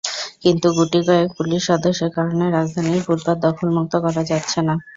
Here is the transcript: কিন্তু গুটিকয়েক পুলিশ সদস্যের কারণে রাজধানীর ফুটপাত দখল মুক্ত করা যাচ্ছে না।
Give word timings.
কিন্তু 0.43 0.67
গুটিকয়েক 0.77 1.29
পুলিশ 1.37 1.61
সদস্যের 1.69 2.11
কারণে 2.17 2.45
রাজধানীর 2.49 3.05
ফুটপাত 3.05 3.37
দখল 3.45 3.67
মুক্ত 3.77 3.93
করা 4.03 4.21
যাচ্ছে 4.29 4.59
না। 4.67 4.75